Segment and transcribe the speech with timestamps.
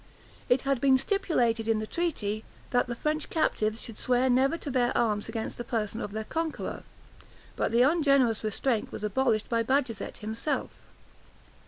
[0.49, 4.71] It had been stipulated in the treaty, that the French captives should swear never to
[4.71, 6.81] bear arms against the person of their conqueror;
[7.55, 10.71] but the ungenerous restraint was abolished by Bajazet himself.